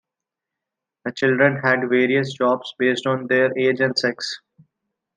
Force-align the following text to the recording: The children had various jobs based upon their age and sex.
The 1.05 1.11
children 1.11 1.57
had 1.57 1.87
various 1.87 2.33
jobs 2.33 2.73
based 2.79 3.05
upon 3.05 3.27
their 3.27 3.55
age 3.55 3.81
and 3.81 3.95
sex. 3.95 4.39